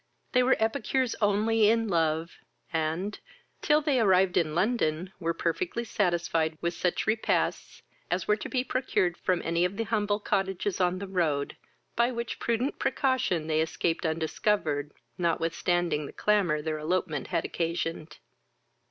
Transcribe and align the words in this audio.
They 0.31 0.41
were 0.41 0.55
epicures 0.57 1.13
only 1.21 1.69
in 1.69 1.87
love, 1.87 2.31
and, 2.73 3.19
till 3.61 3.81
they 3.81 3.99
arrived 3.99 4.35
in 4.35 4.55
London, 4.55 5.13
were 5.19 5.35
perfectly 5.35 5.83
satisfied 5.83 6.57
with 6.59 6.73
such 6.73 7.05
repasts 7.05 7.83
as 8.09 8.27
were 8.27 8.35
to 8.35 8.49
be 8.49 8.63
procured 8.63 9.15
from 9.17 9.43
any 9.45 9.63
of 9.63 9.77
the 9.77 9.83
humble 9.83 10.19
cottages 10.19 10.81
on 10.81 10.97
the 10.97 11.07
road, 11.07 11.55
by 11.95 12.11
which 12.11 12.39
prudent 12.39 12.79
precaution 12.79 13.45
they 13.45 13.61
escaped 13.61 14.03
undiscovered, 14.03 14.91
notwithstanding 15.19 16.07
the 16.07 16.13
clamour 16.13 16.63
their 16.63 16.79
elopement 16.79 17.27
had 17.27 17.45
occasioned. 17.45 18.17